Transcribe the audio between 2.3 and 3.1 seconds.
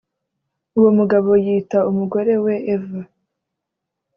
we eva